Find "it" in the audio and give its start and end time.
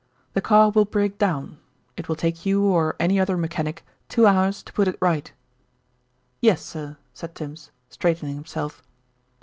1.95-2.09, 4.87-4.97